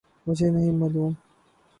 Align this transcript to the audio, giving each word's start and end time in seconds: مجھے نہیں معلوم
مجھے 0.27 0.49
نہیں 0.49 0.71
معلوم 0.71 1.13